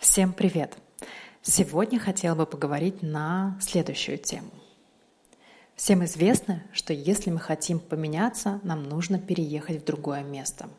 [0.00, 0.78] Всем привет!
[1.42, 4.48] Сегодня хотела бы поговорить на следующую тему.
[5.76, 10.70] Всем известно, что если мы хотим поменяться, нам нужно переехать в другое место.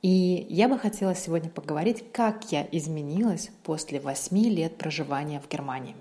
[0.00, 5.94] И я бы хотела сегодня поговорить, как я изменилась после восьми лет проживания в Германии.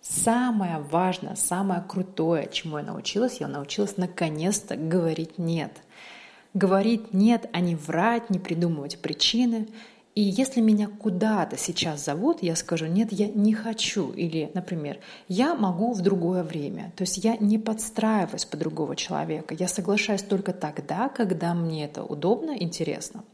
[0.00, 5.82] Самое важное, самое крутое, чему я научилась, я научилась наконец-то говорить «нет».
[6.54, 9.68] Говорить «нет», а не врать, не придумывать причины–
[10.16, 14.12] и если меня куда-то сейчас зовут, я скажу, нет, я не хочу.
[14.12, 14.98] Или, например,
[15.28, 16.90] я могу в другое время.
[16.96, 19.54] То есть я не подстраиваюсь под другого человека.
[19.54, 23.24] Я соглашаюсь только тогда, когда мне это удобно, интересно.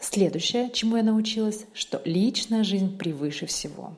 [0.00, 3.92] Следующее, чему я научилась, что личная жизнь превыше всего.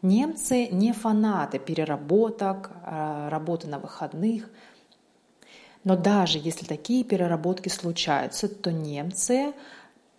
[0.00, 4.48] Немцы не фанаты переработок, а, работы на выходных.
[5.82, 9.54] Но даже если такие переработки случаются, то немцы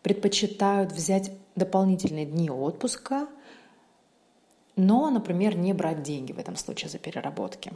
[0.02, 3.28] предпочитают взять дополнительные дни отпуска,
[4.76, 7.74] но, например, не брать деньги в этом случае за переработки.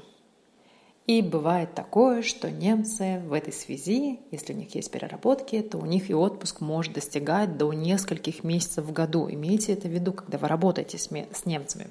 [1.05, 5.85] И бывает такое, что немцы в этой связи, если у них есть переработки, то у
[5.85, 9.29] них и отпуск может достигать до нескольких месяцев в году.
[9.29, 11.87] Имейте это в виду, когда вы работаете с, немцами.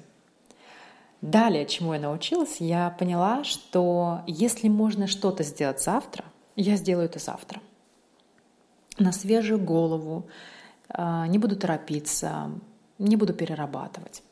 [1.21, 7.19] Далее, чему я научилась, я поняла, что если можно что-то сделать завтра, я сделаю это
[7.19, 7.61] завтра–
[8.99, 10.27] на свежую голову,
[10.89, 12.51] а, не буду торопиться,
[12.99, 14.23] не буду перерабатывать.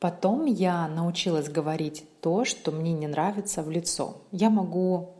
[0.00, 4.18] Потом я научилась говорить то, что мне не нравится в лицо.
[4.30, 5.10] Я могу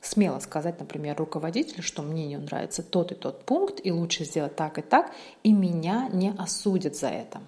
[0.00, 4.54] смело сказать, например, руководителю, что мне не нравится тот и тот пункт, и лучше сделать
[4.54, 7.40] так и так, и меня не осудят за это.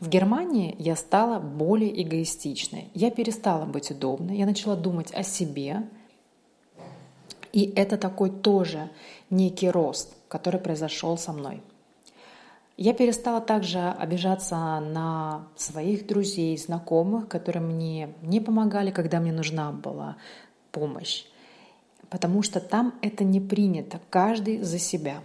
[0.00, 2.90] В Германии я стала более эгоистичной.
[2.94, 5.88] Я перестала быть удобной, я начала думать о себе,
[7.52, 8.90] и это такой тоже
[9.30, 11.62] некий рост, который произошел со мной.
[12.76, 19.72] Я перестала также обижаться на своих друзей, знакомых, которые мне не помогали, когда мне нужна
[19.72, 20.16] была
[20.70, 21.24] помощь.
[22.08, 25.24] Потому что там это не принято, каждый за себя.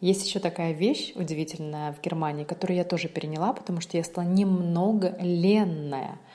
[0.00, 4.24] Есть еще такая вещь удивительная в Германии, которую я тоже переняла, потому что я стала
[4.24, 6.18] немного ленная–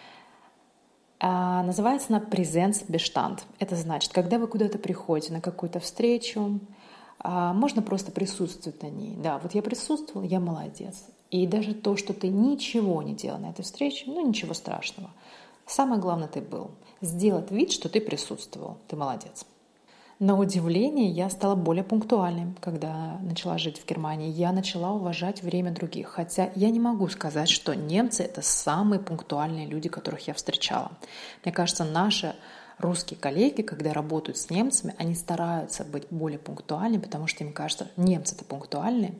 [1.20, 3.44] а, называется она «Презенс-бештанд».
[3.60, 6.60] Это значит, когда вы куда-то приходите на какую-то встречу,
[7.20, 9.16] а, можно просто присутствовать на ней.
[9.18, 11.06] Да, вот я присутствовал, я молодец.
[11.32, 15.10] И даже то, что ты ничего не делал на этой встрече, ну ничего страшного.
[15.66, 16.72] Самое главное, ты был.
[17.02, 18.78] Сделать вид, что ты присутствовал.
[18.88, 19.46] Ты молодец.
[20.20, 24.32] На удивление я стала более пунктуальной, когда начала жить в Германии.
[24.32, 26.08] Я начала уважать время других.
[26.08, 30.94] Хотя я не могу сказать, что немцы— это самые пунктуальные люди, которых я встречала.
[31.44, 32.34] Мне кажется, наши
[32.78, 37.90] русские коллеги, когда работают с немцами, они стараются быть более пунктуальными, потому что им кажется,
[37.98, 39.16] немцы это пунктуальные,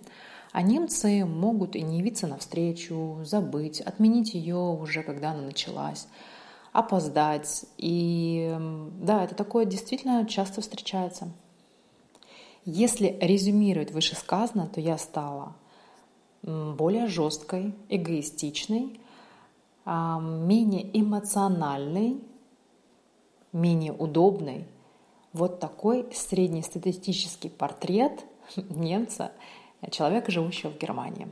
[0.54, 6.08] а немцы могут и не явиться на встречу, забыть, отменить ее уже, когда она началась
[6.76, 7.66] опоздать.
[7.78, 8.56] И
[9.02, 11.32] да, это такое действительно часто встречается.
[12.66, 15.56] Если резюмировать вышесказанное, то я стала
[16.42, 19.00] более жесткой, эгоистичной,
[19.86, 22.22] а, менее эмоциональной,
[23.54, 24.68] менее удобной.
[25.34, 28.26] Вот такой среднестатистический портрет
[28.56, 29.32] немца,
[29.92, 31.28] человека, живущего в Германии.